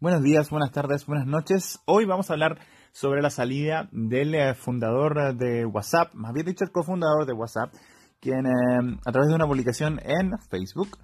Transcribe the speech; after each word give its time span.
Buenos 0.00 0.22
días, 0.22 0.48
buenas 0.50 0.70
tardes, 0.70 1.06
buenas 1.06 1.26
noches. 1.26 1.80
Hoy 1.84 2.04
vamos 2.04 2.30
a 2.30 2.34
hablar 2.34 2.60
sobre 2.92 3.20
la 3.20 3.30
salida 3.30 3.88
del 3.90 4.32
eh, 4.32 4.54
fundador 4.54 5.36
de 5.36 5.66
WhatsApp, 5.66 6.14
más 6.14 6.32
bien 6.32 6.46
dicho 6.46 6.62
el 6.62 6.70
cofundador 6.70 7.26
de 7.26 7.32
WhatsApp, 7.32 7.74
quien 8.20 8.46
eh, 8.46 8.96
a 9.04 9.10
través 9.10 9.28
de 9.28 9.34
una 9.34 9.48
publicación 9.48 9.98
en 10.04 10.38
Facebook 10.50 10.98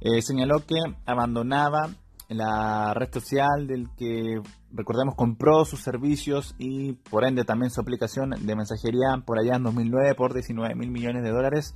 eh, 0.00 0.22
señaló 0.22 0.64
que 0.64 0.76
abandonaba 1.04 1.90
la 2.28 2.94
red 2.94 3.12
social 3.12 3.66
del 3.66 3.88
que, 3.96 4.40
recordemos, 4.70 5.16
compró 5.16 5.64
sus 5.64 5.80
servicios 5.80 6.54
y 6.58 6.92
por 6.92 7.24
ende 7.24 7.42
también 7.42 7.72
su 7.72 7.80
aplicación 7.80 8.30
de 8.30 8.54
mensajería 8.54 9.20
por 9.26 9.40
allá 9.40 9.56
en 9.56 9.64
2009 9.64 10.14
por 10.14 10.32
19 10.32 10.76
mil 10.76 10.92
millones 10.92 11.24
de 11.24 11.30
dólares. 11.30 11.74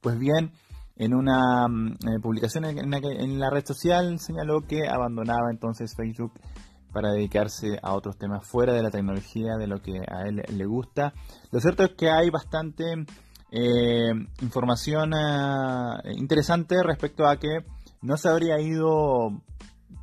Pues 0.00 0.16
bien, 0.16 0.52
en 0.96 1.14
una 1.14 1.66
mm, 1.68 1.92
eh, 1.92 2.20
publicación 2.22 2.64
en, 2.64 3.38
la 3.38 3.50
red 3.50 3.64
social 3.64 4.18
señaló 4.18 4.60
que 4.62 4.88
abandonaba 4.88 5.50
entonces 5.50 5.94
Facebook 5.96 6.32
para 6.92 7.10
dedicarse 7.10 7.78
a 7.82 7.94
otros 7.94 8.16
temas 8.16 8.46
fuera 8.46 8.72
de 8.72 8.82
la 8.82 8.90
tecnología, 8.90 9.56
de 9.58 9.66
lo 9.66 9.82
que 9.82 9.98
a 9.98 10.28
él 10.28 10.42
le 10.48 10.64
gusta. 10.64 11.12
Lo 11.50 11.58
cierto 11.58 11.82
es 11.82 11.94
que 11.96 12.08
hay 12.08 12.30
bastante 12.30 12.84
eh, 13.50 14.12
información 14.40 15.12
eh, 15.12 16.12
interesante 16.16 16.76
respecto 16.84 17.26
a 17.26 17.36
que 17.38 17.64
no 18.00 18.16
se 18.16 18.28
habría 18.28 18.60
ido 18.60 19.42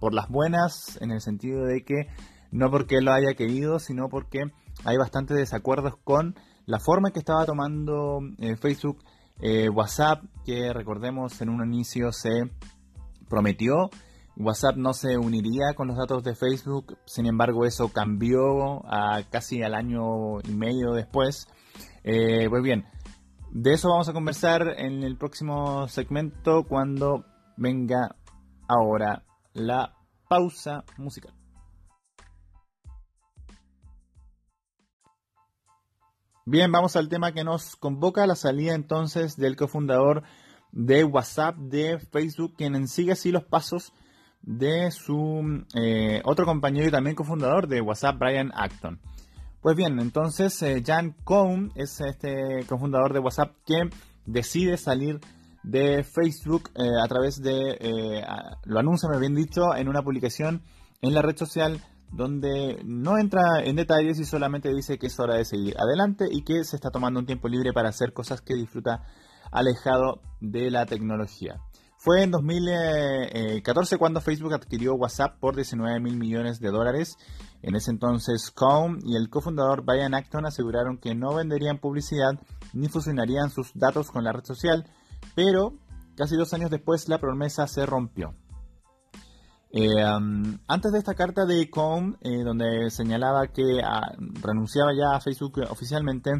por 0.02 0.14
las 0.14 0.28
buenas 0.28 1.00
en 1.02 1.12
el 1.12 1.22
sentido 1.22 1.64
de 1.64 1.86
que 1.86 2.08
no 2.52 2.70
porque 2.70 3.00
lo 3.00 3.14
haya 3.14 3.36
querido, 3.36 3.80
sino 3.80 4.10
porque 4.10 4.42
hay 4.84 4.98
bastantes 4.98 5.38
desacuerdos 5.38 5.94
con 6.04 6.36
la 6.66 6.80
forma 6.80 7.12
que 7.12 7.20
estaba 7.20 7.46
tomando 7.46 8.20
Facebook 8.60 8.98
eh, 9.42 9.70
WhatsApp, 9.70 10.24
que 10.46 10.72
recordemos 10.74 11.42
en 11.42 11.50
un 11.50 11.66
inicio 11.66 12.12
se 12.12 12.50
prometió, 13.30 13.90
WhatsApp 14.38 14.76
no 14.78 14.94
se 14.94 15.18
uniría 15.18 15.74
con 15.76 15.88
los 15.88 15.98
datos 15.98 16.24
de 16.24 16.36
Facebook, 16.36 16.98
sin 17.06 17.26
embargo 17.26 17.66
eso 17.66 17.90
cambió 17.90 18.86
a 18.86 19.24
casi 19.30 19.62
al 19.62 19.74
año 19.74 20.40
y 20.42 20.52
medio 20.52 20.94
después. 20.94 21.48
Eh, 22.04 22.48
pues 22.50 22.64
bien, 22.64 22.86
de 23.52 23.74
eso 23.74 23.90
vamos 23.90 24.10
a 24.10 24.14
conversar 24.14 24.76
en 24.78 25.04
el 25.04 25.18
próximo 25.18 25.88
segmento 25.88 26.64
cuando 26.64 27.26
venga 27.58 28.16
ahora 28.68 29.24
la 29.54 29.94
pausa 30.30 30.84
musical. 30.98 31.41
Bien, 36.52 36.70
vamos 36.70 36.98
al 36.98 37.08
tema 37.08 37.32
que 37.32 37.46
nos 37.46 37.78
convoca, 37.78 38.28
la 38.28 38.36
salida 38.36 38.74
entonces 38.74 39.38
del 39.38 39.56
cofundador 39.56 40.24
de 40.74 41.06
WhatsApp, 41.06 41.56
de 41.56 41.98
Facebook, 41.98 42.56
quien 42.58 42.90
sigue 42.90 43.14
así 43.14 43.32
los 43.32 43.46
pasos 43.46 43.94
de 44.42 44.92
su 44.92 45.64
eh, 45.76 46.22
otro 46.26 46.46
compañero 46.46 46.90
y 46.90 46.92
también 46.92 47.16
cofundador 47.16 47.70
de 47.70 47.80
WhatsApp, 47.80 48.20
Brian 48.20 48.52
Acton. 48.54 49.00
Pues 49.62 49.78
bien, 49.78 49.98
entonces 50.02 50.62
eh, 50.62 50.84
Jan 50.86 51.16
Cohn 51.24 51.72
es 51.76 52.02
este 52.02 52.66
cofundador 52.68 53.14
de 53.14 53.20
WhatsApp 53.20 53.56
que 53.66 53.90
decide 54.26 54.76
salir 54.76 55.22
de 55.64 56.04
Facebook 56.04 56.70
eh, 56.76 56.82
a 57.02 57.08
través 57.08 57.42
de, 57.42 58.26
lo 58.66 58.78
anuncia, 58.78 59.08
me 59.08 59.20
bien 59.20 59.36
dicho, 59.36 59.74
en 59.74 59.88
una 59.88 60.02
publicación 60.02 60.64
en 61.02 61.14
la 61.14 61.22
red 61.22 61.38
social 61.38 61.80
donde 62.12 62.82
no 62.84 63.18
entra 63.18 63.62
en 63.64 63.78
detalles 63.78 64.20
y 64.20 64.26
solamente 64.26 64.74
dice 64.74 64.98
que 64.98 65.08
es 65.08 65.20
hora 65.20 65.36
de 65.36 65.46
seguir 65.46 65.76
adelante 65.80 66.28
y 66.30 66.44
que 66.44 66.64
se 66.64 66.76
está 66.76 66.90
tomando 66.90 67.20
un 67.20 67.26
tiempo 67.26 67.48
libre 67.48 67.74
para 67.74 67.90
hacer 67.90 68.14
cosas 68.14 68.42
que 68.42 68.54
disfruta 68.54 69.04
alejado 69.52 70.22
de 70.40 70.72
la 70.72 70.86
tecnología. 70.86 71.62
Fue 72.04 72.24
en 72.24 72.32
2014 72.32 73.98
cuando 74.00 74.22
Facebook 74.22 74.56
adquirió 74.56 74.96
WhatsApp 74.96 75.38
por 75.40 75.56
19 75.56 76.00
mil 76.00 76.18
millones 76.18 76.60
de 76.60 76.72
dólares. 76.72 77.16
En 77.62 77.76
ese 77.76 77.92
entonces, 77.92 78.50
Cohn 78.50 79.00
y 79.06 79.16
el 79.16 79.30
cofundador 79.30 79.84
Brian 79.86 80.16
Acton 80.16 80.48
aseguraron 80.48 80.98
que 80.98 81.14
no 81.14 81.36
venderían 81.36 81.78
publicidad 81.78 82.40
ni 82.74 82.88
fusionarían 82.88 83.52
sus 83.52 83.72
datos 83.76 84.10
con 84.10 84.24
la 84.24 84.32
red 84.32 84.44
social, 84.44 84.88
pero 85.36 85.76
casi 86.18 86.36
dos 86.36 86.56
años 86.56 86.72
después 86.72 87.08
la 87.08 87.20
promesa 87.20 87.68
se 87.68 87.86
rompió. 87.86 88.34
Eh, 89.74 90.04
antes 90.68 90.92
de 90.92 91.00
esta 91.00 91.14
carta 91.14 91.46
de 91.46 91.70
Com, 91.70 92.16
eh, 92.20 92.44
donde 92.44 92.90
señalaba 92.90 93.48
que 93.48 93.80
ah, 93.82 94.02
renunciaba 94.42 94.92
ya 94.94 95.16
a 95.16 95.22
Facebook 95.22 95.62
oficialmente, 95.70 96.32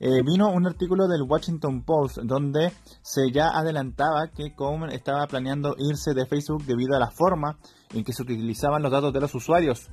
eh, 0.00 0.20
vino 0.24 0.50
un 0.50 0.66
artículo 0.66 1.06
del 1.06 1.22
Washington 1.22 1.84
Post 1.84 2.18
donde 2.24 2.72
se 3.02 3.30
ya 3.30 3.50
adelantaba 3.50 4.32
que 4.34 4.56
Com 4.56 4.86
estaba 4.86 5.28
planeando 5.28 5.76
irse 5.78 6.12
de 6.12 6.26
Facebook 6.26 6.64
debido 6.64 6.96
a 6.96 6.98
la 6.98 7.12
forma 7.12 7.56
en 7.94 8.02
que 8.02 8.12
se 8.12 8.22
utilizaban 8.22 8.82
los 8.82 8.90
datos 8.90 9.12
de 9.12 9.20
los 9.20 9.32
usuarios. 9.32 9.88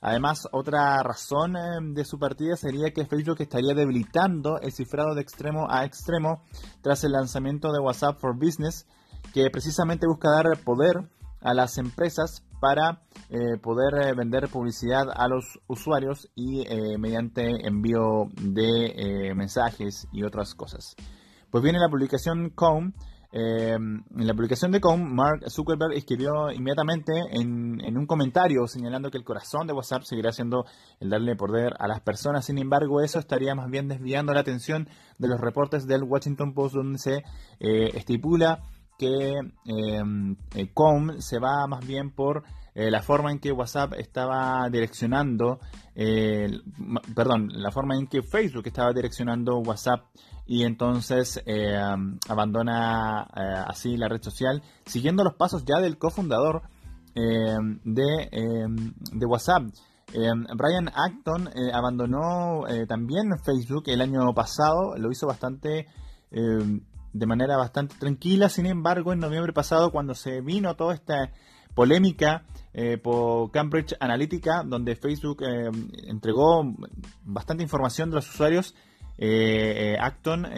Además, 0.00 0.48
otra 0.50 1.00
razón 1.04 1.54
de 1.94 2.04
su 2.04 2.18
partida 2.18 2.56
sería 2.56 2.90
que 2.92 3.06
Facebook 3.06 3.36
estaría 3.38 3.72
debilitando 3.72 4.58
el 4.58 4.72
cifrado 4.72 5.14
de 5.14 5.22
extremo 5.22 5.68
a 5.70 5.84
extremo 5.84 6.42
tras 6.80 7.04
el 7.04 7.12
lanzamiento 7.12 7.70
de 7.70 7.78
WhatsApp 7.78 8.18
for 8.18 8.34
Business, 8.34 8.84
que 9.32 9.48
precisamente 9.48 10.08
busca 10.08 10.28
dar 10.28 10.58
poder 10.64 11.08
a 11.42 11.54
las 11.54 11.78
empresas 11.78 12.44
para 12.62 13.02
eh, 13.28 13.58
poder 13.60 14.06
eh, 14.06 14.14
vender 14.14 14.48
publicidad 14.48 15.06
a 15.12 15.26
los 15.26 15.58
usuarios 15.66 16.30
y 16.36 16.60
eh, 16.60 16.96
mediante 16.96 17.66
envío 17.66 18.28
de 18.40 19.32
mensajes 19.34 20.06
y 20.12 20.22
otras 20.22 20.54
cosas. 20.54 20.94
Pues 21.50 21.64
bien, 21.64 21.74
en 21.74 21.82
la 21.82 21.88
publicación 21.88 22.50
Com, 22.50 22.92
en 23.32 24.04
la 24.14 24.34
publicación 24.34 24.70
de 24.70 24.80
Com, 24.80 25.02
Mark 25.02 25.50
Zuckerberg 25.50 25.94
escribió 25.94 26.52
inmediatamente 26.52 27.12
en, 27.32 27.80
en, 27.80 27.98
un 27.98 28.06
comentario 28.06 28.66
señalando 28.68 29.10
que 29.10 29.18
el 29.18 29.24
corazón 29.24 29.66
de 29.66 29.72
WhatsApp 29.72 30.02
seguirá 30.02 30.32
siendo 30.32 30.64
el 31.00 31.10
darle 31.10 31.34
poder 31.34 31.72
a 31.78 31.88
las 31.88 32.00
personas. 32.00 32.44
Sin 32.44 32.58
embargo, 32.58 33.00
eso 33.00 33.18
estaría 33.18 33.54
más 33.54 33.70
bien 33.70 33.88
desviando 33.88 34.32
la 34.34 34.40
atención 34.40 34.88
de 35.18 35.28
los 35.28 35.40
reportes 35.40 35.86
del 35.86 36.04
Washington 36.04 36.54
Post 36.54 36.74
donde 36.76 36.98
se 36.98 37.22
estipula 37.58 38.62
que 38.98 39.34
em, 39.64 40.36
eh, 40.54 40.70
Com 40.72 41.20
se 41.20 41.38
va 41.38 41.66
más 41.66 41.86
bien 41.86 42.10
por 42.10 42.44
eh, 42.74 42.90
la 42.90 43.02
forma 43.02 43.30
en 43.30 43.38
que 43.38 43.52
WhatsApp 43.52 43.94
estaba 43.94 44.68
direccionando, 44.70 45.60
eh, 45.94 46.48
perdón, 47.14 47.48
la 47.52 47.70
forma 47.70 47.96
en 47.96 48.06
que 48.06 48.22
Facebook 48.22 48.66
estaba 48.66 48.92
direccionando 48.92 49.58
WhatsApp 49.58 50.04
y 50.46 50.64
entonces 50.64 51.42
em, 51.46 52.18
abandona 52.28 53.22
así 53.68 53.96
la 53.96 54.08
red 54.08 54.22
social, 54.22 54.62
siguiendo 54.86 55.22
los 55.22 55.34
pasos 55.34 55.64
ya 55.64 55.80
del 55.80 55.98
cofundador 55.98 56.62
em, 57.14 57.78
de, 57.84 58.28
de 59.12 59.26
WhatsApp. 59.26 59.64
Brian 60.14 60.88
Acton 60.94 61.48
abandonó 61.72 62.64
también 62.86 63.38
Facebook 63.42 63.84
el 63.86 64.02
año 64.02 64.34
pasado, 64.34 64.96
lo 64.98 65.10
hizo 65.10 65.26
bastante 65.26 65.86
de 67.12 67.26
manera 67.26 67.56
bastante 67.56 67.96
tranquila. 67.98 68.48
Sin 68.48 68.66
embargo, 68.66 69.12
en 69.12 69.20
noviembre 69.20 69.52
pasado, 69.52 69.90
cuando 69.90 70.14
se 70.14 70.40
vino 70.40 70.74
toda 70.76 70.94
esta 70.94 71.30
polémica 71.74 72.44
eh, 72.74 72.98
por 72.98 73.50
Cambridge 73.50 73.94
Analytica, 74.00 74.62
donde 74.64 74.96
Facebook 74.96 75.42
eh, 75.42 75.70
entregó 76.06 76.64
bastante 77.24 77.62
información 77.62 78.10
de 78.10 78.16
los 78.16 78.28
usuarios, 78.28 78.74
eh, 79.18 79.96
Acton 80.00 80.48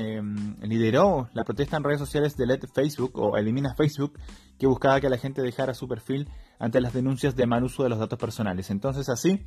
lideró 0.62 1.28
la 1.34 1.44
protesta 1.44 1.76
en 1.76 1.84
redes 1.84 1.98
sociales 1.98 2.37
de 2.37 2.47
Let 2.47 2.60
Facebook 2.72 3.19
o 3.19 3.37
Elimina 3.37 3.75
Facebook, 3.75 4.19
que 4.59 4.66
buscaba 4.66 5.00
que 5.00 5.09
la 5.09 5.19
gente 5.19 5.43
dejara 5.43 5.75
su 5.75 5.88
perfil 5.88 6.28
ante 6.59 6.81
las 6.81 6.93
denuncias 6.93 7.34
de 7.34 7.47
mal 7.47 7.64
uso 7.64 7.82
de 7.82 7.88
los 7.88 7.98
datos 7.98 8.19
personales. 8.19 8.70
Entonces 8.70 9.09
así 9.09 9.44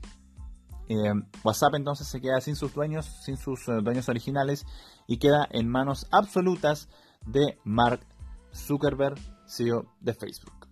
eh, 0.90 1.14
WhatsApp 1.44 1.76
entonces 1.76 2.08
se 2.08 2.22
queda 2.22 2.40
sin 2.42 2.56
sus 2.56 2.74
dueños, 2.74 3.06
sin 3.24 3.38
sus 3.38 3.68
eh, 3.68 3.80
dueños 3.82 4.10
originales 4.10 4.66
y 5.08 5.18
queda 5.18 5.48
en 5.52 5.68
manos 5.68 6.08
absolutas 6.12 6.90
de 7.26 7.58
Mark 7.64 8.02
Zuckerberg, 8.54 9.18
CEO 9.46 9.86
de 10.00 10.14
Facebook. 10.14 10.68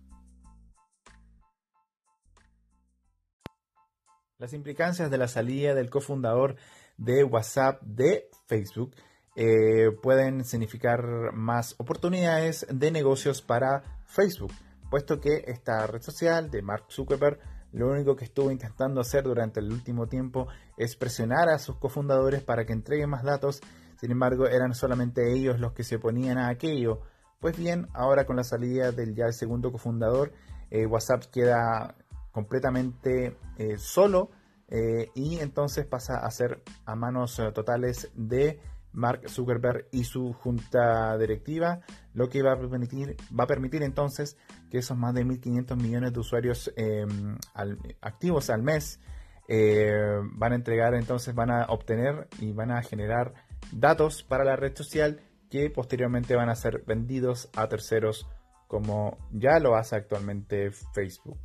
Las 4.38 4.52
implicancias 4.52 5.10
de 5.10 5.18
la 5.18 5.28
salida 5.28 5.74
del 5.74 5.88
cofundador 5.88 6.56
de 6.98 7.24
WhatsApp 7.24 7.80
de 7.82 8.28
Facebook 8.46 8.94
eh, 9.34 9.90
pueden 10.02 10.44
significar 10.44 11.32
más 11.34 11.74
oportunidades 11.78 12.66
de 12.70 12.90
negocios 12.90 13.42
para 13.42 13.82
Facebook, 14.04 14.52
puesto 14.90 15.20
que 15.20 15.44
esta 15.46 15.86
red 15.86 16.00
social 16.02 16.50
de 16.50 16.62
Mark 16.62 16.84
Zuckerberg 16.90 17.38
lo 17.76 17.90
único 17.90 18.16
que 18.16 18.24
estuvo 18.24 18.50
intentando 18.50 19.02
hacer 19.02 19.24
durante 19.24 19.60
el 19.60 19.70
último 19.70 20.06
tiempo 20.06 20.48
es 20.78 20.96
presionar 20.96 21.50
a 21.50 21.58
sus 21.58 21.76
cofundadores 21.76 22.42
para 22.42 22.64
que 22.64 22.72
entreguen 22.72 23.10
más 23.10 23.22
datos, 23.22 23.60
sin 24.00 24.12
embargo 24.12 24.46
eran 24.46 24.74
solamente 24.74 25.30
ellos 25.30 25.60
los 25.60 25.74
que 25.74 25.84
se 25.84 25.96
oponían 25.96 26.38
a 26.38 26.48
aquello. 26.48 27.02
Pues 27.38 27.58
bien, 27.58 27.86
ahora 27.92 28.24
con 28.24 28.36
la 28.36 28.44
salida 28.44 28.92
del 28.92 29.14
ya 29.14 29.30
segundo 29.30 29.70
cofundador, 29.72 30.32
eh, 30.70 30.86
WhatsApp 30.86 31.24
queda 31.30 31.94
completamente 32.32 33.36
eh, 33.58 33.76
solo 33.76 34.30
eh, 34.68 35.10
y 35.14 35.40
entonces 35.40 35.84
pasa 35.84 36.16
a 36.16 36.30
ser 36.30 36.62
a 36.86 36.96
manos 36.96 37.36
totales 37.52 38.10
de 38.14 38.58
Mark 38.92 39.28
Zuckerberg 39.28 39.88
y 39.92 40.04
su 40.04 40.32
junta 40.32 41.16
directiva, 41.18 41.80
lo 42.14 42.28
que 42.28 42.42
va 42.42 42.52
a 42.52 42.58
permitir, 42.58 43.16
va 43.38 43.44
a 43.44 43.46
permitir 43.46 43.82
entonces 43.82 44.36
que 44.70 44.78
esos 44.78 44.96
más 44.96 45.14
de 45.14 45.24
1.500 45.24 45.76
millones 45.76 46.12
de 46.12 46.20
usuarios 46.20 46.72
em, 46.76 47.36
activos 48.00 48.50
al 48.50 48.62
mes 48.62 49.00
eh, 49.48 50.18
van 50.32 50.52
a 50.52 50.56
entregar, 50.56 50.94
entonces 50.94 51.34
van 51.34 51.50
a 51.50 51.66
obtener 51.66 52.28
y 52.40 52.52
van 52.52 52.70
a 52.70 52.82
generar 52.82 53.34
datos 53.72 54.22
para 54.22 54.44
la 54.44 54.56
red 54.56 54.74
social 54.74 55.20
que 55.50 55.70
posteriormente 55.70 56.34
van 56.34 56.48
a 56.48 56.56
ser 56.56 56.82
vendidos 56.86 57.48
a 57.54 57.68
terceros 57.68 58.26
como 58.66 59.16
ya 59.30 59.58
lo 59.60 59.76
hace 59.76 59.96
actualmente 59.96 60.70
Facebook. 60.92 61.38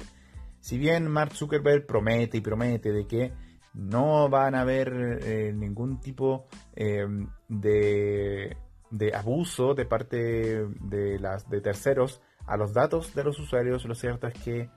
Si 0.60 0.78
bien 0.78 1.08
Mark 1.08 1.34
Zuckerberg 1.34 1.86
promete 1.86 2.38
y 2.38 2.42
promete 2.42 2.92
de 2.92 3.06
que 3.08 3.34
no 3.74 4.30
van 4.30 4.56
a 4.56 4.62
haber 4.62 5.20
eh, 5.22 5.54
ningún 5.54 6.00
tipo 6.00 6.48
eh, 6.76 7.06
de, 7.48 8.58
de, 8.90 9.16
abuso 9.16 9.74
de 9.74 9.86
parte 9.86 10.18
de, 10.66 11.20
las, 11.20 11.50
de 11.50 11.62
terceros 11.62 12.22
a 12.46 12.58
los 12.58 12.74
datos 12.74 13.14
de 13.16 13.24
los 13.24 13.40
usuarios, 13.40 13.86
lo 13.86 13.96
cierto 13.96 14.28
es 14.28 14.34
que 14.34 14.70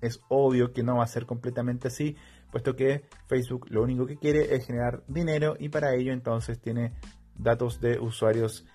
es 0.00 0.20
obvio 0.28 0.72
que 0.72 0.82
no 0.82 0.96
va 0.96 1.04
a 1.04 1.08
ser 1.08 1.26
completamente 1.26 1.88
así, 1.88 2.16
puesto 2.52 2.76
que 2.76 3.04
Facebook 3.26 3.66
lo 3.70 3.82
único 3.82 4.06
que 4.06 4.16
quiere 4.16 4.54
es 4.54 4.66
generar 4.66 5.02
dinero 5.08 5.56
y 5.58 5.68
para 5.68 5.94
ello 5.94 6.12
entonces 6.12 6.60
tiene 6.60 6.92
datos 7.34 7.80
de 7.80 7.98
usuarios 7.98 8.66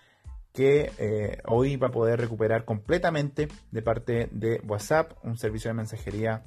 que 0.54 0.92
eh, 0.97 1.42
hoy 1.45 1.77
va 1.77 1.88
a 1.88 1.92
poder 1.92 2.19
recuperar 2.19 2.65
completamente 2.65 3.47
de 3.71 3.81
parte 3.81 4.27
de 4.31 4.62
WhatsApp, 4.68 5.13
un 5.24 5.38
servicio 5.38 5.69
de 5.69 5.75
mensajería 5.75 6.44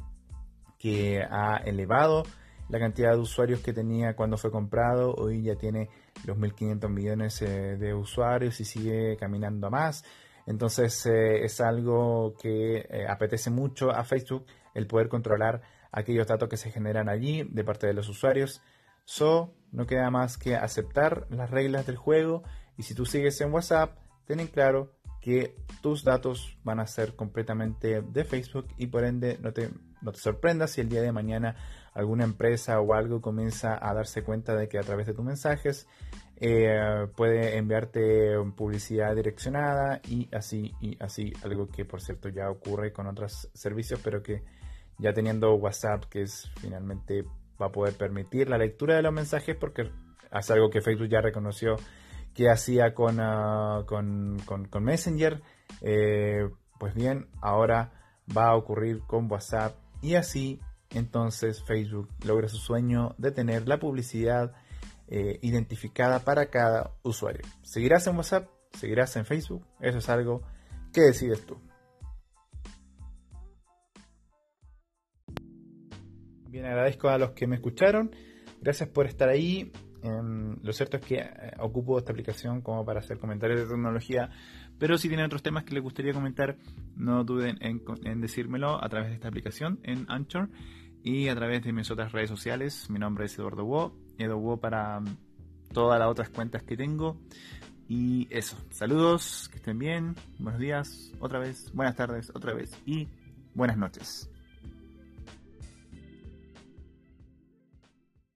que 0.84 1.22
ha 1.22 1.56
elevado 1.64 2.24
la 2.68 2.78
cantidad 2.78 3.12
de 3.12 3.18
usuarios 3.18 3.60
que 3.60 3.72
tenía 3.72 4.14
cuando 4.14 4.36
fue 4.36 4.50
comprado. 4.50 5.14
Hoy 5.14 5.42
ya 5.42 5.56
tiene 5.56 5.88
los 6.26 6.36
1.500 6.36 6.90
millones 6.90 7.40
eh, 7.40 7.78
de 7.78 7.94
usuarios 7.94 8.60
y 8.60 8.66
sigue 8.66 9.16
caminando 9.16 9.68
a 9.68 9.70
más. 9.70 10.04
Entonces 10.46 11.06
eh, 11.06 11.42
es 11.42 11.62
algo 11.62 12.34
que 12.38 13.06
apetece 13.08 13.48
mucho 13.48 13.92
a 13.92 14.04
Facebook 14.04 14.44
el 14.74 14.86
poder 14.86 15.08
controlar 15.08 15.62
aquellos 15.90 16.26
datos 16.26 16.50
que 16.50 16.58
se 16.58 16.70
generan 16.70 17.08
allí 17.08 17.44
de 17.44 17.64
parte 17.64 17.86
de 17.86 17.94
los 17.94 18.10
usuarios. 18.10 18.60
So, 19.06 19.54
no 19.72 19.86
queda 19.86 20.10
más 20.10 20.36
que 20.36 20.54
aceptar 20.54 21.26
las 21.30 21.48
reglas 21.48 21.86
del 21.86 21.96
juego 21.96 22.42
y 22.76 22.82
si 22.82 22.94
tú 22.94 23.06
sigues 23.06 23.40
en 23.40 23.54
WhatsApp, 23.54 23.96
ten 24.26 24.38
en 24.38 24.48
claro 24.48 24.92
que 25.22 25.56
tus 25.80 26.04
datos 26.04 26.58
van 26.62 26.78
a 26.78 26.86
ser 26.86 27.16
completamente 27.16 28.02
de 28.02 28.24
Facebook 28.26 28.66
y 28.76 28.88
por 28.88 29.04
ende 29.04 29.38
no 29.40 29.54
te, 29.54 29.70
no 30.04 30.12
te 30.12 30.20
sorprendas 30.20 30.70
si 30.70 30.80
el 30.80 30.88
día 30.88 31.02
de 31.02 31.10
mañana 31.10 31.56
alguna 31.92 32.24
empresa 32.24 32.80
o 32.80 32.94
algo 32.94 33.20
comienza 33.20 33.78
a 33.80 33.94
darse 33.94 34.22
cuenta 34.22 34.54
de 34.54 34.68
que 34.68 34.78
a 34.78 34.82
través 34.82 35.06
de 35.06 35.14
tus 35.14 35.24
mensajes 35.24 35.88
eh, 36.36 37.06
puede 37.16 37.56
enviarte 37.56 38.36
publicidad 38.56 39.14
direccionada 39.16 40.00
y 40.08 40.28
así 40.34 40.72
y 40.80 40.96
así 41.02 41.32
algo 41.42 41.68
que 41.68 41.84
por 41.84 42.00
cierto 42.00 42.28
ya 42.28 42.50
ocurre 42.50 42.92
con 42.92 43.06
otros 43.06 43.48
servicios 43.54 44.00
pero 44.02 44.22
que 44.22 44.42
ya 44.98 45.12
teniendo 45.12 45.54
WhatsApp 45.54 46.04
que 46.04 46.22
es 46.22 46.50
finalmente 46.60 47.24
va 47.60 47.66
a 47.66 47.72
poder 47.72 47.94
permitir 47.94 48.48
la 48.48 48.58
lectura 48.58 48.96
de 48.96 49.02
los 49.02 49.12
mensajes 49.12 49.56
porque 49.56 49.90
es 50.32 50.50
algo 50.50 50.70
que 50.70 50.80
Facebook 50.80 51.08
ya 51.08 51.20
reconoció 51.20 51.76
que 52.34 52.50
hacía 52.50 52.86
ah, 52.86 53.84
con, 53.86 54.38
con, 54.44 54.84
Messenger. 54.84 55.40
Eh, 55.80 56.48
pues 56.78 56.94
bien, 56.94 57.28
ahora 57.40 57.92
va 58.36 58.48
a 58.48 58.56
ocurrir 58.56 59.00
con 59.06 59.30
WhatsApp 59.30 59.76
y 60.04 60.16
así 60.16 60.60
entonces 60.90 61.64
Facebook 61.64 62.08
logra 62.24 62.48
su 62.48 62.58
sueño 62.58 63.14
de 63.16 63.32
tener 63.32 63.66
la 63.66 63.78
publicidad 63.78 64.52
eh, 65.08 65.38
identificada 65.40 66.20
para 66.20 66.50
cada 66.50 66.92
usuario. 67.02 67.42
¿Seguirás 67.62 68.06
en 68.06 68.16
WhatsApp? 68.16 68.48
¿Seguirás 68.74 69.16
en 69.16 69.24
Facebook? 69.24 69.66
Eso 69.80 69.98
es 69.98 70.08
algo 70.10 70.42
que 70.92 71.00
decides 71.00 71.44
tú. 71.46 71.58
Bien, 76.48 76.66
agradezco 76.66 77.08
a 77.08 77.18
los 77.18 77.30
que 77.30 77.46
me 77.46 77.56
escucharon. 77.56 78.14
Gracias 78.60 78.88
por 78.90 79.06
estar 79.06 79.30
ahí. 79.30 79.72
Em, 80.04 80.56
lo 80.62 80.72
cierto 80.74 80.98
es 80.98 81.02
que 81.02 81.14
eh, 81.16 81.30
ocupo 81.60 81.98
esta 81.98 82.12
aplicación 82.12 82.60
como 82.60 82.84
para 82.84 83.00
hacer 83.00 83.18
comentarios 83.18 83.60
de 83.60 83.66
tecnología, 83.66 84.28
pero 84.78 84.98
si 84.98 85.08
tienen 85.08 85.24
otros 85.24 85.42
temas 85.42 85.64
que 85.64 85.72
les 85.72 85.82
gustaría 85.82 86.12
comentar, 86.12 86.58
no 86.94 87.24
duden 87.24 87.56
en, 87.62 88.20
decírmelo 88.20 88.84
a 88.84 88.86
través 88.90 89.08
de 89.08 89.14
esta 89.14 89.28
aplicación 89.28 89.80
en 89.82 90.04
Anchor 90.10 90.50
y 91.02 91.28
a 91.28 91.34
través 91.34 91.64
de 91.64 91.72
mis 91.72 91.90
otras 91.90 92.12
redes 92.12 92.28
sociales. 92.28 92.90
Mi 92.90 92.98
nombre 92.98 93.24
es 93.24 93.38
Eduardo 93.38 93.64
Wo, 93.64 93.96
Edo 94.18 94.36
Wo 94.36 94.58
para 94.58 95.00
mm, 95.00 95.16
todas 95.72 95.98
las 95.98 96.08
otras 96.08 96.28
cuentas 96.28 96.62
que 96.64 96.76
tengo. 96.76 97.16
Y 97.88 98.28
eso, 98.28 98.58
saludos, 98.68 99.48
que 99.48 99.56
estén 99.56 99.78
bien, 99.78 100.16
buenos 100.38 100.60
días, 100.60 101.12
otra 101.18 101.38
vez, 101.38 101.72
buenas 101.72 101.96
tardes, 101.96 102.30
otra 102.34 102.52
vez 102.52 102.70
y 102.84 103.08
buenas 103.54 103.78
noches. 103.78 104.30